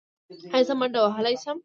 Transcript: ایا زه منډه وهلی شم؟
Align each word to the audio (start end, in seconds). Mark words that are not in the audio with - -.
ایا 0.55 0.65
زه 0.67 0.73
منډه 0.79 0.99
وهلی 1.01 1.35
شم؟ 1.43 1.57